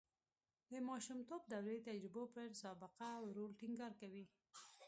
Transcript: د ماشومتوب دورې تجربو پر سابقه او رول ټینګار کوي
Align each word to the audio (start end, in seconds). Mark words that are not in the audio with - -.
د 0.71 0.73
ماشومتوب 0.89 1.41
دورې 1.51 1.77
تجربو 1.87 2.23
پر 2.33 2.47
سابقه 2.61 3.09
او 3.19 3.25
رول 3.37 3.51
ټینګار 3.59 3.93
کوي 4.01 4.25